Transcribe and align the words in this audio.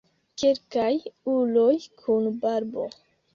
Kelkaj 0.43 0.93
uloj 1.33 1.75
kun 2.01 2.31
barbo. 2.47 2.89